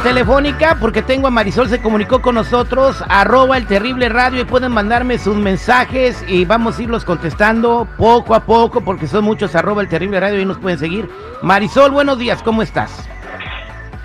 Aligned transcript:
telefónica 0.00 0.76
porque 0.80 1.02
tengo 1.02 1.28
a 1.28 1.30
Marisol, 1.30 1.68
se 1.68 1.80
comunicó 1.80 2.20
con 2.20 2.34
nosotros, 2.34 3.04
arroba 3.08 3.56
el 3.56 3.66
terrible 3.66 4.08
radio 4.08 4.42
y 4.42 4.44
pueden 4.44 4.72
mandarme 4.72 5.18
sus 5.18 5.36
mensajes 5.36 6.24
y 6.28 6.44
vamos 6.44 6.78
a 6.78 6.82
irlos 6.82 7.04
contestando 7.04 7.86
poco 7.96 8.34
a 8.34 8.40
poco 8.40 8.80
porque 8.80 9.06
son 9.06 9.24
muchos 9.24 9.54
arroba 9.54 9.82
el 9.82 9.88
terrible 9.88 10.20
radio 10.20 10.40
y 10.40 10.44
nos 10.44 10.58
pueden 10.58 10.78
seguir. 10.78 11.08
Marisol, 11.42 11.90
buenos 11.90 12.18
días, 12.18 12.42
¿cómo 12.42 12.62
estás? 12.62 13.08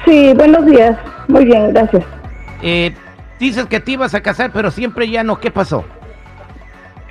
Sí, 0.06 0.34
buenos 0.36 0.66
días, 0.66 0.98
muy 1.28 1.46
bien, 1.46 1.74
gracias. 1.74 2.04
Eh, 2.62 2.94
dices 3.40 3.66
que 3.66 3.80
te 3.80 3.92
ibas 3.92 4.14
a 4.14 4.22
casar, 4.22 4.52
pero 4.54 4.72
siempre 4.72 5.10
ya 5.10 5.24
no, 5.24 5.40
¿qué 5.40 5.52
pasó? 5.52 5.86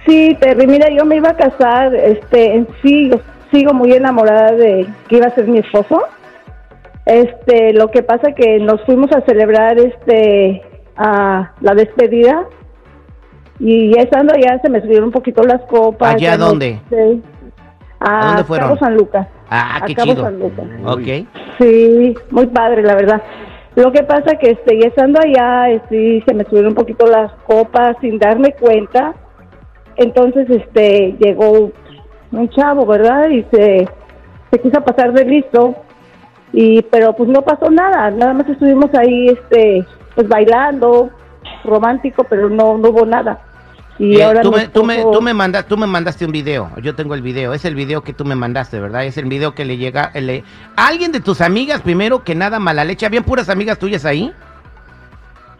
Sí, 0.07 0.37
Terry, 0.41 0.66
mira, 0.66 0.88
yo 0.91 1.05
me 1.05 1.16
iba 1.16 1.30
a 1.30 1.37
casar, 1.37 1.95
este, 1.95 2.57
en 2.57 2.69
sí, 2.82 3.10
yo 3.10 3.21
sigo 3.51 3.73
muy 3.73 3.93
enamorada 3.93 4.52
de 4.52 4.87
que 5.09 5.16
iba 5.16 5.27
a 5.27 5.35
ser 5.35 5.46
mi 5.48 5.59
esposo. 5.59 6.02
Este, 7.07 7.73
lo 7.75 7.91
que 7.91 8.03
pasa 8.03 8.33
que 8.33 8.59
nos 8.59 8.83
fuimos 8.85 9.11
a 9.13 9.21
celebrar 9.23 9.79
este 9.79 10.63
a 10.97 11.53
la 11.61 11.75
despedida 11.75 12.46
y 13.59 13.95
ya 13.95 14.02
estando 14.02 14.33
allá 14.35 14.59
se 14.63 14.71
me 14.71 14.80
subieron 14.80 15.07
un 15.07 15.13
poquito 15.13 15.43
las 15.43 15.63
copas. 15.63 16.15
¿Allá 16.15 16.33
ya 16.33 16.38
no 16.38 16.46
dónde? 16.49 16.80
sé. 16.88 17.19
¿A 18.01 18.27
dónde 18.29 18.45
fueron? 18.45 18.69
Cabo 18.69 18.79
San 18.80 18.96
Lucas. 18.96 19.29
Ah, 19.51 19.80
a 19.83 19.87
qué 19.87 19.95
Cabo 19.95 20.13
chido. 20.13 20.24
San 20.24 20.38
Lucas. 20.38 20.65
Ok. 20.85 21.27
Sí, 21.59 22.15
muy 22.30 22.46
padre, 22.46 22.83
la 22.83 22.95
verdad. 22.95 23.23
Lo 23.77 23.91
que 23.93 24.02
pasa 24.05 24.37
que 24.37 24.52
este, 24.52 24.80
ya 24.80 24.89
estando 24.89 25.21
allá, 25.21 25.83
sí, 25.91 26.23
se 26.27 26.35
me 26.35 26.45
subieron 26.45 26.71
un 26.71 26.74
poquito 26.74 27.07
las 27.07 27.33
copas 27.46 27.96
sin 28.01 28.18
darme 28.18 28.52
cuenta. 28.52 29.15
Entonces, 29.96 30.49
este, 30.49 31.16
llegó 31.18 31.71
un 32.33 32.49
chavo, 32.51 32.87
¿verdad? 32.87 33.29
Y 33.30 33.45
se, 33.52 33.89
se 34.51 34.59
quiso 34.61 34.80
pasar 34.83 35.13
de 35.13 35.24
listo. 35.24 35.74
Y, 36.57 36.83
pero 36.83 37.13
pues 37.15 37.29
no 37.29 37.43
pasó 37.43 37.69
nada. 37.71 38.10
Nada 38.13 38.33
más 38.33 38.49
estuvimos 38.49 38.88
ahí, 38.95 39.29
este, 39.29 39.85
pues 40.15 40.29
bailando, 40.29 41.11
romántico, 41.65 42.24
pero 42.30 42.49
no, 42.49 42.79
no 42.79 42.91
hubo 42.91 43.05
nada. 43.05 43.41
Y 43.99 44.16
Eh, 44.19 44.24
ahora 44.24 44.43
tú, 44.43 44.52
me, 44.52 44.69
tú, 44.69 44.85
me, 44.85 44.96
esposo- 44.99 45.19
tú, 45.19 45.23
me 45.23 45.35
manda- 45.35 45.63
tú 45.65 45.77
me 45.77 45.87
mandaste 45.87 46.24
un 46.24 46.33
video, 46.33 46.71
yo 46.83 46.95
tengo 46.96 47.15
el 47.15 47.23
video, 47.23 47.55
es 47.55 47.65
el 47.65 47.74
video 47.74 48.02
que 48.02 48.13
tú 48.13 48.24
me 48.24 48.35
mandaste, 48.35 48.80
¿verdad? 48.80 49.05
Es 49.05 49.16
el 49.19 49.27
video 49.27 49.55
que 49.55 49.65
le 49.65 49.77
llega... 49.77 50.11
le- 50.15 50.43
¿Alguien 50.77 51.11
de 51.13 51.21
tus 51.21 51.41
amigas, 51.41 51.80
primero 51.80 52.23
que 52.24 52.35
nada, 52.35 52.59
mala 52.61 52.85
leche? 52.85 53.07
¿Habían 53.07 53.23
puras 53.24 53.49
amigas 53.49 53.79
tuyas 53.79 54.05
ahí? 54.05 54.33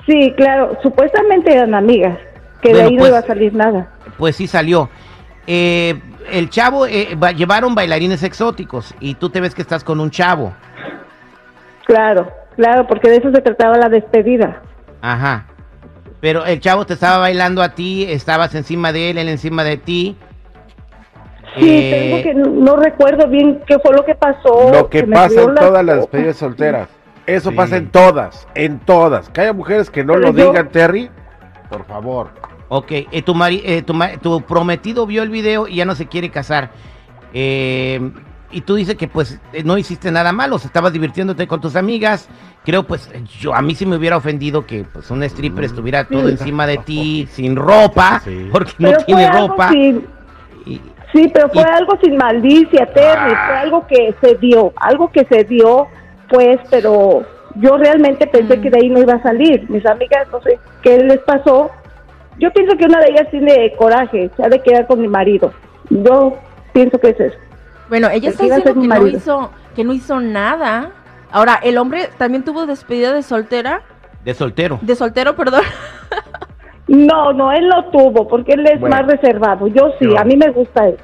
Sí, 0.07 0.33
claro, 0.37 0.77
supuestamente 0.83 1.53
eran 1.55 1.75
amigas, 1.75 2.19
que 2.61 2.71
Bueno, 2.71 2.79
de 2.79 2.85
ahí 2.91 2.99
pues- 2.99 3.11
no 3.11 3.17
iba 3.17 3.19
a 3.25 3.27
salir 3.27 3.55
nada. 3.55 3.89
Pues 4.19 4.37
sí 4.37 4.47
salió. 4.47 4.91
Eh, 5.47 6.01
el 6.31 6.51
chavo, 6.51 6.87
eh, 6.87 7.17
va- 7.23 7.33
llevaron 7.33 7.75
bailarines 7.75 8.23
exóticos 8.23 8.95
y 9.01 9.15
tú 9.15 9.31
te 9.31 9.41
ves 9.41 9.55
que 9.55 9.63
estás 9.63 9.85
con 9.85 10.01
un 10.01 10.11
chavo. 10.11 10.53
Claro, 11.87 12.31
claro, 12.57 12.87
porque 12.87 13.11
de 13.11 13.17
eso 13.19 13.31
se 13.33 13.41
trataba 13.43 13.77
la 13.77 13.89
despedida. 13.89 14.63
Ajá. 15.03 15.47
Pero 16.21 16.45
el 16.47 16.61
chavo 16.61 16.87
te 16.87 16.95
estaba 16.95 17.19
bailando 17.19 17.63
a 17.63 17.71
ti, 17.75 18.07
estabas 18.09 18.55
encima 18.55 18.93
de 18.93 19.11
él, 19.11 19.19
él 19.19 19.29
encima 19.29 19.63
de 19.65 19.77
ti. 19.77 20.17
Sí, 21.59 21.69
Eh, 21.71 21.91
te 21.91 22.01
digo 22.07 22.23
que 22.23 22.35
no, 22.35 22.47
no 22.51 22.77
recuerdo 22.77 23.29
bien 23.29 23.61
qué 23.67 23.79
fue 23.79 23.95
lo 23.95 24.05
que 24.05 24.15
pasó. 24.15 24.71
Lo 24.73 24.89
que 24.89 25.05
pasa 25.07 25.43
en 25.43 25.55
las 25.55 25.65
todas 25.67 25.85
las 25.85 25.97
despedidas 26.01 26.37
solteras. 26.37 26.89
Eso 27.27 27.51
Sí. 27.51 27.57
pasa 27.57 27.77
en 27.77 27.91
todas, 27.91 28.49
en 28.55 28.79
todas. 28.81 29.29
Que 29.31 29.43
haya 29.43 29.53
mujeres 29.53 29.91
que 29.91 30.03
no 30.05 30.15
Pero 30.15 30.33
lo 30.33 30.37
yo- 30.39 30.49
digan, 30.51 30.69
Terry, 30.71 31.11
por 31.71 31.85
favor. 31.87 32.29
Ok, 32.69 32.91
eh, 32.91 33.23
tu, 33.23 33.35
mari- 33.35 33.63
eh, 33.65 33.83
tu, 33.83 33.95
ma- 33.95 34.17
tu 34.17 34.41
prometido 34.43 35.07
vio 35.07 35.23
el 35.23 35.29
video 35.29 35.69
y 35.69 35.77
ya 35.77 35.85
no 35.85 35.95
se 35.95 36.07
quiere 36.07 36.31
casar. 36.31 36.71
Eh, 37.35 38.01
y 38.55 38.61
tú 38.63 38.75
dices 38.77 38.95
que 38.95 39.09
pues 39.09 39.41
eh, 39.53 39.63
no 39.65 39.77
hiciste 39.77 40.11
nada 40.11 40.33
malo, 40.33 40.57
o 40.57 40.59
sea, 40.59 40.69
estabas 40.69 40.93
divirtiéndote 40.93 41.47
con 41.47 41.61
tus 41.61 41.77
amigas. 41.77 42.29
Creo 42.65 42.85
pues 42.85 43.11
yo 43.41 43.55
a 43.55 43.61
mí 43.61 43.75
sí 43.75 43.85
me 43.85 43.97
hubiera 43.97 44.17
ofendido 44.17 44.65
que 44.65 44.85
pues 44.91 45.11
un 45.11 45.23
stripper 45.25 45.65
estuviera 45.65 46.05
todo 46.05 46.23
Sí. 46.27 46.31
encima 46.33 46.67
de 46.67 46.79
ti 46.79 47.29
sin 47.31 47.57
ropa, 47.57 48.21
Sí. 48.25 48.49
porque 48.51 48.73
no 48.79 48.91
Pero 48.91 49.05
tiene 49.05 49.31
ropa. 49.31 49.69
sin- 49.71 50.07
Y- 50.67 50.81
sí, 51.13 51.31
pero 51.35 51.51
fue 51.51 51.63
y- 51.63 51.75
algo 51.75 51.99
sin 52.03 52.17
malicia, 52.17 52.87
Terry. 52.95 53.33
Ah. 53.37 53.45
Fue 53.49 53.57
algo 53.59 53.87
que 53.87 54.15
se 54.23 54.35
dio, 54.37 54.73
algo 54.77 55.11
que 55.13 55.25
se 55.27 55.45
dio, 55.45 55.89
pues, 56.31 56.59
pero 56.71 57.23
yo 57.57 57.77
realmente 57.77 58.27
pensé 58.27 58.57
Mm. 58.57 58.63
que 58.63 58.71
de 58.71 58.79
ahí 58.79 58.89
no 58.89 59.01
iba 59.01 59.13
a 59.15 59.23
salir. 59.23 59.69
Mis 59.69 59.85
amigas, 59.85 60.27
no 60.33 60.41
sé 60.41 60.59
qué 60.83 60.99
les 60.99 61.19
pasó. 61.21 61.71
Yo 62.39 62.51
pienso 62.53 62.77
que 62.79 62.87
una 62.87 62.99
de 63.01 63.11
ellas 63.11 63.29
tiene 63.31 63.75
coraje, 63.77 64.31
se 64.37 64.43
ha 64.43 64.49
de 64.49 64.61
quedar 64.63 64.87
con 64.87 65.01
mi 65.01 65.07
marido. 65.09 65.53
Yo 65.91 66.39
pienso 66.73 66.99
que 66.99 67.11
es 67.11 67.21
eso. 67.21 67.37
Bueno, 67.95 68.09
ella 68.11 68.31
está 68.31 68.43
diciendo 68.43 68.75
que 68.75 68.89
no 68.89 69.07
hizo, 69.07 69.51
que 69.77 69.85
no 69.85 69.93
hizo 69.93 70.19
nada. 70.19 70.91
Ahora, 71.31 71.61
el 71.63 71.79
hombre 71.79 72.09
también 72.19 72.43
tuvo 72.43 72.67
despedida 72.67 73.13
de 73.13 73.23
soltera, 73.23 73.83
de 74.25 74.35
soltero. 74.35 74.81
de 74.83 74.97
soltero, 74.97 75.37
perdón. 75.37 75.63
No, 76.89 77.33
no, 77.33 77.53
él 77.53 77.69
no 77.69 77.85
tuvo, 77.93 78.27
porque 78.27 78.55
él 78.55 78.67
es 78.67 78.81
Bueno. 78.81 78.97
más 78.97 79.07
reservado. 79.07 79.69
Yo 79.69 79.91
sí, 80.01 80.07
Yo. 80.07 80.19
a 80.19 80.25
mí 80.25 80.37
me 80.37 80.51
gusta 80.51 80.89
él. 80.89 80.97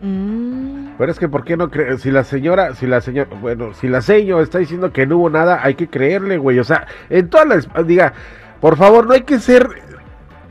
Mm, 0.00 0.94
Pero 0.96 1.12
es 1.12 1.18
que, 1.18 1.28
¿por 1.28 1.44
qué 1.44 1.58
no 1.58 1.68
creer? 1.70 1.98
Si 1.98 2.10
la 2.10 2.24
señora, 2.24 2.74
si 2.74 2.86
la 2.86 3.02
señora, 3.02 3.28
bueno, 3.38 3.74
si 3.74 3.86
la 3.88 4.00
señora 4.00 4.42
está 4.42 4.60
diciendo 4.60 4.92
que 4.94 5.06
no 5.06 5.18
hubo 5.18 5.28
nada, 5.28 5.60
hay 5.62 5.74
que 5.74 5.88
creerle, 5.88 6.38
güey. 6.38 6.58
O 6.58 6.64
sea, 6.64 6.86
en 7.10 7.28
todas 7.28 7.46
las, 7.46 7.86
diga, 7.86 8.14
por 8.62 8.78
favor, 8.78 9.06
no 9.06 9.12
hay 9.12 9.24
que 9.24 9.38
ser 9.40 9.68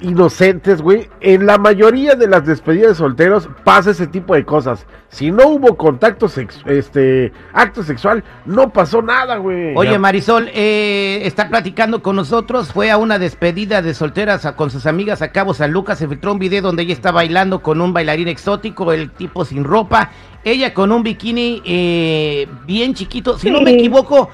inocentes, 0.02 0.82
güey. 0.82 1.08
En 1.22 1.46
la 1.46 1.58
mayoría 1.58 2.16
de 2.16 2.28
las 2.28 2.46
despedidas 2.46 2.90
de 2.90 2.96
solteros 2.96 3.48
pasa 3.64 3.92
ese 3.92 4.08
tipo 4.08 4.34
de 4.36 4.44
cosas. 4.46 4.86
Si 5.10 5.32
no 5.32 5.48
hubo 5.48 5.78
contacto 5.78 6.28
sex, 6.30 6.62
este, 6.66 7.32
acto 7.54 7.84
sexual, 7.84 8.24
no 8.46 8.72
pasó 8.72 9.02
nada, 9.02 9.38
güey. 9.38 9.74
Oye, 9.76 10.00
Marisol, 10.00 10.50
eh, 10.54 11.22
está 11.24 11.50
platicando 11.50 12.02
con 12.02 12.16
nosotros, 12.16 12.72
fue 12.72 12.92
a 12.92 12.98
una 12.98 13.20
despedida 13.20 13.82
de 13.82 13.94
solteras 13.94 14.46
a- 14.46 14.56
con 14.56 14.70
sus 14.72 14.86
amigas 14.86 15.22
a 15.22 15.32
Cabo 15.32 15.54
San 15.54 15.72
Lucas, 15.72 16.00
se 16.00 16.08
filtró 16.08 16.32
un 16.34 16.40
video 16.40 16.62
donde 16.62 16.84
ella 16.84 16.94
está 16.94 17.12
bailando 17.12 17.62
con 17.62 17.82
un 17.82 17.94
bailarín 17.94 18.28
exótico, 18.28 18.92
el 18.94 19.12
tipo 19.12 19.44
sin 19.46 19.64
ropa, 19.64 20.12
ella 20.44 20.74
con 20.74 20.92
un 20.92 21.04
bikini 21.04 21.62
eh, 21.66 22.48
bien 22.66 22.94
chiquito, 22.94 23.38
si 23.38 23.52
no 23.52 23.62
me 23.62 23.72
equivoco, 23.74 24.30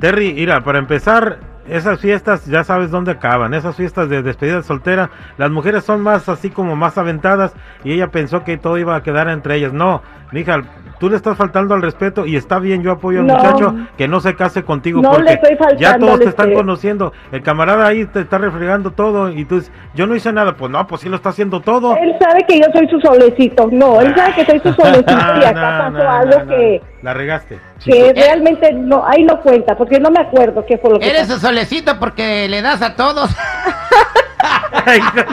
Terry, 0.00 0.32
mira, 0.32 0.64
para 0.64 0.78
empezar, 0.78 1.40
esas 1.68 2.00
fiestas 2.00 2.46
ya 2.46 2.64
sabes 2.64 2.90
dónde 2.90 3.12
acaban. 3.12 3.54
Esas 3.54 3.76
fiestas 3.76 4.08
de 4.08 4.22
despedida 4.22 4.62
soltera, 4.62 5.10
las 5.38 5.50
mujeres 5.50 5.84
son 5.84 6.00
más 6.00 6.28
así 6.28 6.50
como 6.50 6.76
más 6.76 6.98
aventadas 6.98 7.54
y 7.84 7.92
ella 7.92 8.10
pensó 8.10 8.44
que 8.44 8.58
todo 8.58 8.78
iba 8.78 8.96
a 8.96 9.02
quedar 9.02 9.28
entre 9.28 9.56
ellas. 9.56 9.72
No, 9.72 10.02
mija, 10.32 10.62
tú 11.04 11.10
le 11.10 11.16
estás 11.16 11.36
faltando 11.36 11.74
al 11.74 11.82
respeto 11.82 12.24
y 12.24 12.34
está 12.34 12.58
bien, 12.58 12.82
yo 12.82 12.90
apoyo 12.92 13.20
al 13.20 13.26
No. 13.26 13.34
muchacho 13.36 13.74
que 13.98 14.08
no 14.08 14.20
se 14.20 14.34
case 14.34 14.62
contigo 14.62 15.02
No 15.02 15.10
porque 15.10 15.24
le 15.24 15.32
estoy 15.34 15.56
faltando 15.56 15.78
ya 15.82 15.98
todos 15.98 16.18
te 16.20 16.28
están 16.30 16.46
respeto. 16.46 16.60
conociendo. 16.60 17.12
El 17.30 17.42
camarada 17.42 17.86
ahí 17.86 18.06
te 18.06 18.20
está 18.20 18.38
refregando 18.38 18.90
todo 18.92 19.28
y 19.28 19.44
tú 19.44 19.56
dices, 19.56 19.70
yo 19.94 20.06
no 20.06 20.14
hice 20.16 20.32
nada. 20.32 20.56
Pues 20.56 20.70
no, 20.70 20.86
pues 20.86 21.02
sí 21.02 21.10
lo 21.10 21.16
está 21.16 21.28
haciendo 21.28 21.60
todo. 21.60 21.94
Él 21.98 22.14
sabe 22.18 22.42
que 22.48 22.58
yo 22.58 22.64
soy 22.72 22.88
su 22.88 22.98
solecito, 23.00 23.68
no, 23.70 24.00
él 24.00 24.14
sabe 24.16 24.34
que 24.34 24.46
soy 24.46 24.60
su 24.60 24.72
solecito 24.72 25.12
y 25.12 25.14
acá 25.44 25.90
No, 25.90 25.98
pasó 25.98 26.08
algo 26.10 26.38
no. 26.40 26.46
que, 26.56 26.82
La 27.02 27.12
regaste. 27.12 27.58
que 27.84 28.12
realmente 28.16 28.72
no, 28.72 29.04
ahí 29.06 29.24
no 29.24 29.38
cuenta, 29.42 29.76
porque 29.76 30.00
no 30.00 30.10
me 30.10 30.20
acuerdo 30.20 30.64
qué 30.66 30.78
fue 30.78 30.88
lo 30.90 30.98
que 30.98 31.10
Eres 31.10 31.22
pasó. 31.26 31.34
su 31.34 31.40
solecito 31.48 31.98
porque 32.00 32.48
le 32.48 32.62
das 32.62 32.80
a 32.80 32.96
todos. 32.96 33.28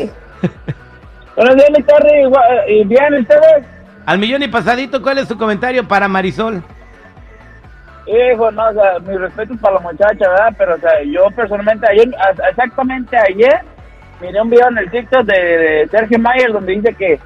Buenos 1.37 1.55
días, 1.57 1.71
mi. 1.71 1.83
Gua- 2.25 2.65
¿Y 2.69 2.85
bien 2.85 3.15
ustedes? 3.15 3.65
Al 4.07 4.19
millón 4.19 4.43
y 4.43 4.49
pasadito, 4.49 5.01
¿cuál 5.01 5.19
es 5.19 5.29
tu 5.29 5.39
comentario 5.39 5.87
para 5.87 6.09
Marisol? 6.09 6.63
Hijo, 8.07 8.51
no, 8.51 8.69
o 8.69 8.73
sea, 8.73 8.99
mi 9.07 9.17
respeto 9.17 9.55
para 9.61 9.75
la 9.77 9.81
muchacha, 9.81 10.29
¿verdad? 10.29 10.53
Pero, 10.59 10.75
o 10.75 10.79
sea, 10.79 10.91
yo 11.05 11.27
personalmente, 11.37 11.87
ayer, 11.89 12.09
exactamente 12.51 13.17
ayer, 13.17 13.61
miré 14.21 14.41
un 14.43 14.51
video 14.51 14.69
en 14.69 14.79
el 14.79 14.91
TikTok 14.91 15.23
de, 15.27 15.39
de 15.59 15.89
Sergio 15.89 16.19
Mayer 16.19 16.53
donde 16.53 16.73
dice 16.73 16.95
que 16.95 17.21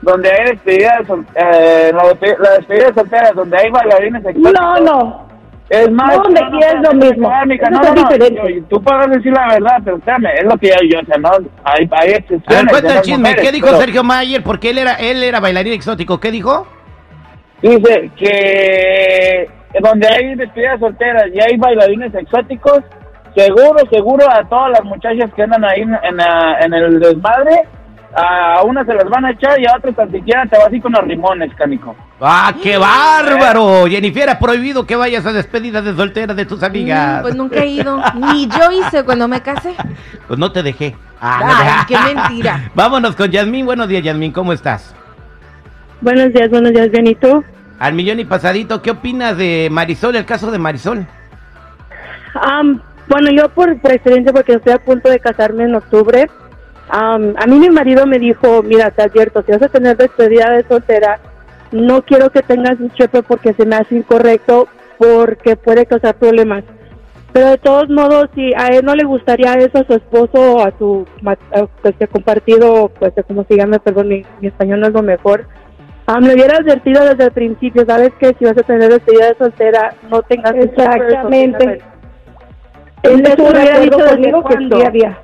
donde 0.00 0.30
hay 0.30 0.52
despedidas, 0.52 1.02
eh, 1.34 1.92
la, 1.94 2.02
despe- 2.04 2.38
la 2.38 2.50
despedida 2.52 2.86
de 2.86 2.94
solteras, 2.94 3.34
donde 3.34 3.58
hay 3.58 3.70
bailarines 3.70 4.24
exóticos. 4.24 4.52
No, 4.58 4.80
no. 4.80 5.29
Es 5.70 5.88
más, 5.92 6.16
No, 6.16 6.22
donde 6.24 6.40
es 6.40 6.74
lo 6.82 6.92
mismo. 6.94 7.28
No, 7.30 7.54
es 7.54 7.70
no, 7.70 7.80
no, 7.80 7.94
diferente. 7.94 8.54
yo- 8.56 8.64
tú 8.68 8.82
puedes 8.82 9.08
decir 9.10 9.32
la 9.32 9.46
verdad, 9.54 9.76
pero 9.84 9.96
espérame, 9.98 10.26
es 10.36 10.42
lo 10.44 10.58
que 10.58 10.66
yo, 10.66 10.74
yo 10.90 10.98
o 11.00 11.04
sea, 11.04 11.16
no, 11.18 11.30
hay, 11.62 11.88
hay 11.92 12.08
A 12.10 12.16
excepciones. 12.16 12.62
ver, 12.64 12.70
cuenta 12.70 12.88
de 12.88 12.96
el 12.96 13.02
chisme. 13.02 13.18
mujeres, 13.20 13.42
¿Qué 13.44 13.52
dijo 13.52 13.66
pero- 13.68 13.78
Sergio 13.78 14.02
Mayer? 14.02 14.42
Porque 14.42 14.70
él 14.70 14.78
era, 14.78 14.94
él 14.94 15.22
era 15.22 15.38
bailarín 15.38 15.72
exótico. 15.74 16.18
¿Qué 16.18 16.32
dijo? 16.32 16.66
Dice 17.62 18.10
que 18.16 19.50
donde 19.80 20.08
hay 20.08 20.34
despedidas 20.34 20.80
solteras 20.80 21.24
y 21.32 21.40
hay 21.40 21.56
bailarines 21.56 22.12
exóticos, 22.16 22.80
seguro, 23.36 23.78
seguro 23.92 24.26
a 24.28 24.42
todas 24.48 24.70
las 24.72 24.84
muchachas 24.84 25.32
que 25.34 25.42
andan 25.44 25.64
ahí 25.64 25.82
en, 25.82 25.94
en 26.02 26.16
la- 26.16 26.58
en 26.60 26.74
el 26.74 26.98
desmadre, 26.98 27.62
a 28.14 28.62
unas 28.64 28.86
se 28.86 28.94
las 28.94 29.04
van 29.08 29.24
a 29.24 29.30
echar 29.30 29.60
y 29.60 29.66
a 29.66 29.76
otras 29.76 29.94
tan 29.94 30.10
siquiera 30.10 30.44
te 30.46 30.56
vas 30.58 30.68
a 30.68 30.74
ir 30.74 30.82
con 30.82 30.92
los 30.92 31.04
rimones, 31.04 31.54
canico. 31.54 31.94
¡Ah, 32.20 32.52
qué 32.62 32.76
bárbaro! 32.76 33.86
Jennifer, 33.86 34.28
ha 34.30 34.38
prohibido 34.38 34.84
que 34.86 34.96
vayas 34.96 35.24
a 35.26 35.32
despedidas 35.32 35.84
de 35.84 35.94
soltera 35.94 36.34
de 36.34 36.44
tus 36.44 36.62
amigas. 36.62 37.20
Mm, 37.20 37.22
Pues 37.22 37.34
nunca 37.36 37.60
he 37.60 37.66
ido. 37.68 38.02
Ni 38.14 38.46
yo 38.48 38.70
hice 38.72 39.04
cuando 39.04 39.28
me 39.28 39.40
casé. 39.40 39.74
Pues 40.26 40.38
no 40.38 40.50
te 40.52 40.62
dejé. 40.62 40.96
Ah, 41.20 41.40
no 41.40 41.52
Ay, 41.54 41.84
te- 41.86 41.94
qué 41.94 42.14
mentira. 42.14 42.70
Vámonos 42.74 43.14
con 43.16 43.30
Yasmín. 43.30 43.64
Buenos 43.66 43.88
días, 43.88 44.02
Yasmín. 44.02 44.32
¿Cómo 44.32 44.52
estás? 44.52 44.94
Buenos 46.00 46.32
días, 46.32 46.48
buenos 46.50 46.72
días, 46.72 46.90
bien, 46.90 47.06
¿y 47.06 47.14
tú? 47.14 47.44
Al 47.78 47.92
millón 47.94 48.18
y 48.20 48.24
pasadito, 48.24 48.80
¿qué 48.82 48.90
opinas 48.90 49.36
de 49.36 49.68
Marisol, 49.70 50.16
el 50.16 50.24
caso 50.24 50.50
de 50.50 50.58
Marisol? 50.58 51.06
Am, 52.34 52.80
bueno, 53.08 53.30
yo 53.30 53.48
por, 53.50 53.78
por 53.80 53.92
experiencia, 53.92 54.32
porque 54.32 54.54
estoy 54.54 54.72
a 54.72 54.78
punto 54.78 55.08
de 55.10 55.18
casarme 55.18 55.64
en 55.64 55.74
octubre, 55.74 56.30
am, 56.90 57.34
a 57.36 57.46
mí 57.46 57.58
mi 57.58 57.70
marido 57.70 58.06
me 58.06 58.18
dijo, 58.18 58.62
mira, 58.62 58.90
te 58.90 59.02
advierto, 59.02 59.42
si 59.42 59.52
vas 59.52 59.62
a 59.62 59.68
tener 59.68 59.96
despedida 59.96 60.50
de 60.50 60.66
soltera, 60.66 61.20
no 61.72 62.02
quiero 62.02 62.30
que 62.30 62.42
tengas 62.42 62.78
un 62.80 62.90
chepe 62.90 63.22
porque 63.22 63.52
se 63.54 63.64
me 63.64 63.76
hace 63.76 63.96
incorrecto, 63.96 64.68
porque 64.98 65.56
puede 65.56 65.86
causar 65.86 66.14
problemas. 66.16 66.64
Pero 67.32 67.50
de 67.50 67.58
todos 67.58 67.88
modos, 67.88 68.28
si 68.34 68.52
a 68.54 68.68
él 68.68 68.84
no 68.84 68.94
le 68.94 69.04
gustaría 69.04 69.54
eso 69.54 69.78
a 69.78 69.84
su 69.84 69.94
esposo 69.94 70.56
o 70.56 70.66
a 70.66 70.72
su 70.78 71.06
pues, 71.80 71.94
que 71.96 72.08
compartido, 72.08 72.90
pues 72.98 73.12
como 73.26 73.44
se 73.44 73.56
llame, 73.56 73.78
perdón, 73.78 74.08
mi, 74.08 74.24
mi 74.40 74.48
español 74.48 74.80
no 74.80 74.88
es 74.88 74.92
lo 74.92 75.02
mejor, 75.02 75.46
am, 76.06 76.24
le 76.24 76.34
hubiera 76.34 76.56
advertido 76.56 77.04
desde 77.04 77.24
el 77.24 77.30
principio, 77.30 77.84
sabes 77.86 78.10
que 78.18 78.34
si 78.38 78.44
vas 78.44 78.58
a 78.58 78.62
tener 78.62 78.90
despedida 78.90 79.28
de 79.28 79.36
soltera, 79.36 79.94
no 80.10 80.22
tengas 80.22 80.52
un 80.54 80.70
chepe, 80.70 80.82
o 80.82 80.94
Exactamente. 80.94 81.82
Él 83.02 83.22
de 83.22 83.32
hubiera 83.32 83.78
dicho 83.78 83.98
conmigo 83.98 84.44
que 84.44 84.86
había. 84.86 85.18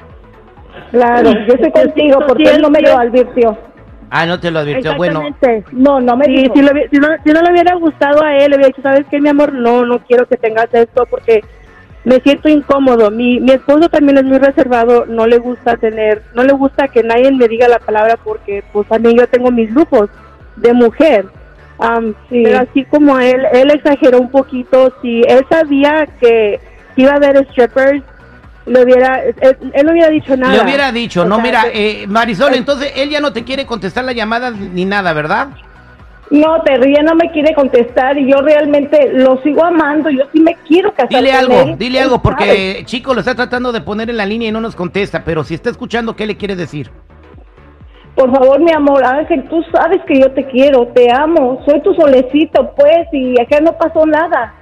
Claro, 0.91 1.31
yo 1.33 1.55
estoy 1.55 1.71
contigo 1.73 2.19
porque 2.27 2.45
él 2.51 2.63
no 2.63 2.71
me 2.71 2.81
lo 2.81 2.97
advirtió. 2.99 3.57
Ah, 4.11 4.25
no 4.25 4.39
te 4.39 4.51
lo 4.51 4.61
advirtió. 4.61 4.95
Bueno. 4.97 5.23
No, 5.73 6.01
no 6.01 6.17
me 6.17 6.27
Sí, 6.27 6.37
dijo. 6.43 6.55
si, 6.55 6.63
lo 6.63 6.69
si 6.91 6.97
no, 6.99 7.09
si 7.25 7.33
no 7.33 7.43
le 7.43 7.51
hubiera 7.53 7.75
gustado 7.75 8.23
a 8.23 8.37
él, 8.37 8.51
le 8.51 8.57
hubiera 8.57 8.69
dicho, 8.69 8.83
¿sabes 8.83 9.05
qué, 9.11 9.21
mi 9.21 9.29
amor? 9.29 9.53
No, 9.53 9.85
no 9.85 9.99
quiero 10.01 10.27
que 10.27 10.37
tengas 10.37 10.73
esto 10.73 11.07
porque 11.11 11.43
me 12.05 12.21
siento 12.21 12.49
incómodo. 12.49 13.11
Mi, 13.11 13.41
mi 13.41 13.51
esposo 13.53 13.89
también 13.89 14.19
es 14.19 14.25
muy 14.25 14.39
reservado, 14.39 15.07
no 15.07 15.27
le 15.27 15.39
gusta 15.39 15.77
tener, 15.77 16.23
no 16.35 16.45
le 16.45 16.53
gusta 16.53 16.87
que 16.89 17.03
nadie 17.03 17.33
me 17.33 17.49
diga 17.49 17.67
la 17.67 17.81
palabra 17.81 18.17
porque 18.23 18.63
pues 18.73 18.87
también 18.89 19.17
yo 19.19 19.27
tengo 19.27 19.51
mis 19.51 19.71
lujos 19.73 20.09
de 20.57 20.73
mujer. 20.73 21.27
Am, 21.79 22.15
Sí. 22.31 22.43
Pero 22.45 22.61
así 22.61 22.85
como 22.85 23.19
él, 23.19 23.45
él 23.53 23.71
exageró 23.73 24.21
un 24.21 24.31
poquito, 24.31 24.93
si 25.03 25.23
él 25.29 25.45
sabía 25.51 26.07
que 26.21 26.61
iba 26.95 27.11
a 27.13 27.17
haber 27.17 27.45
strippers, 27.49 28.03
le 28.67 28.83
hubiera, 28.83 29.23
él, 29.25 29.35
él 29.73 29.87
no 29.87 29.93
hubiera 29.93 30.09
dicho 30.11 30.37
nada. 30.37 30.55
le 30.57 30.63
hubiera 30.65 30.93
dicho, 30.93 31.23
O 31.23 31.25
no, 31.25 31.37
sea, 31.37 31.45
mira, 31.45 31.63
que- 31.71 32.03
eh, 32.03 32.07
Marisol, 32.07 32.55
entonces 32.55 32.93
él 32.97 33.11
ya 33.11 33.21
no 33.21 33.33
te 33.33 33.45
quiere 33.45 33.65
contestar 33.67 34.05
la 34.05 34.13
llamada 34.13 34.51
ni 34.51 34.85
nada, 34.85 35.13
¿verdad? 35.13 35.49
No, 36.29 36.61
Terry 36.63 36.93
ya 36.97 37.03
no 37.05 37.15
me 37.15 37.31
quiere 37.31 37.55
contestar 37.55 38.19
y 38.19 38.29
yo 38.29 38.41
realmente 38.41 39.13
lo 39.13 39.41
sigo 39.43 39.65
amando. 39.65 40.11
Yo 40.11 40.25
sí 40.33 40.41
me 40.41 40.57
quiero 40.67 40.91
casar 40.93 41.09
Dile 41.09 41.31
con 41.31 41.39
algo, 41.39 41.61
él. 41.61 41.79
dile 41.79 41.99
Él 41.99 42.05
algo, 42.05 42.17
sabe. 42.17 42.23
porque 42.25 42.83
Chico 42.85 43.15
lo 43.15 43.21
está 43.21 43.37
tratando 43.37 43.71
de 43.71 43.81
poner 43.81 44.11
en 44.11 44.17
la 44.17 44.27
línea 44.27 44.49
y 44.49 44.53
no 44.53 44.61
nos 44.61 44.75
contesta, 44.75 45.23
pero 45.25 45.45
si 45.45 45.55
está 45.55 45.71
escuchando, 45.71 46.17
¿qué 46.17 46.27
le 46.27 46.37
quiere 46.37 46.57
decir? 46.57 46.91
Por 48.17 48.33
favor, 48.33 48.59
mi 48.61 48.73
amor, 48.73 49.05
Ángel, 49.05 49.47
tú 49.49 49.63
sabes 49.73 50.01
que 50.09 50.19
yo 50.19 50.33
te 50.33 50.45
quiero, 50.47 50.89
te 50.89 51.13
amo. 51.13 51.63
Soy 51.65 51.81
tu 51.83 51.95
solecito, 51.95 52.73
pues, 52.75 53.07
y 53.13 53.41
acá 53.41 53.61
no 53.61 53.73
pasó 53.79 54.05
nada. 54.07 54.53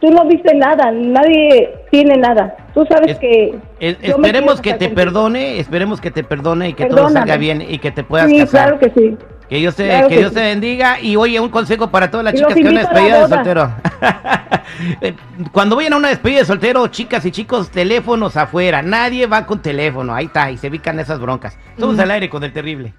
Tú 0.00 0.10
no 0.10 0.24
viste 0.24 0.52
nada, 0.56 0.90
nadie 0.90 1.72
tiene 1.92 2.16
nada. 2.16 2.56
Tú 2.74 2.86
sabes 2.86 3.12
Es- 3.12 3.18
que... 3.18 3.58
Es- 3.80 3.96
esperemos 4.00 4.60
que 4.60 4.74
te 4.74 4.88
perdone, 4.88 5.58
esperemos 5.58 6.00
que 6.00 6.10
te 6.10 6.24
perdone 6.24 6.70
y 6.70 6.72
que 6.74 6.86
todo 6.86 7.08
salga 7.10 7.36
bien 7.36 7.62
y 7.66 7.78
que 7.78 7.90
te 7.90 8.02
puedas 8.04 8.28
Sí, 8.30 8.38
casar. 8.38 8.50
claro 8.78 8.78
que 8.78 8.90
sí. 9.00 9.16
Que 9.48 9.56
Dios 9.58 9.76
te, 9.76 9.84
Claro 9.86 10.08
que 10.08 10.14
que 10.14 10.20
Dios 10.20 10.30
sí. 10.30 10.36
te 10.36 10.40
bendiga 10.42 10.98
y 11.00 11.16
oye, 11.16 11.38
un 11.38 11.50
consejo 11.50 11.90
para 11.90 12.10
todas 12.10 12.24
las 12.24 12.32
Y 12.34 12.38
chicas 12.38 12.54
que 12.54 12.64
van 12.64 12.76
a 12.78 12.80
despedida 12.80 13.20
de 13.22 13.28
soltero. 13.28 13.70
Eh, 15.02 15.14
Cuando 15.52 15.76
vayan 15.76 15.92
a 15.92 15.96
una 15.98 16.08
despedida 16.08 16.38
de 16.38 16.44
soltero, 16.46 16.86
chicas 16.86 17.24
y 17.26 17.30
chicos, 17.30 17.70
teléfonos 17.70 18.36
afuera. 18.38 18.80
Nadie 18.80 19.26
va 19.26 19.44
con 19.44 19.60
teléfono. 19.60 20.14
Ahí 20.14 20.26
está, 20.26 20.50
y 20.50 20.56
se 20.56 20.68
ubican 20.68 20.98
esas 20.98 21.20
broncas. 21.20 21.58
Estamos 21.74 21.98
al 21.98 22.10
aire 22.10 22.30
con 22.30 22.42
el 22.42 22.52
terrible. 22.52 22.94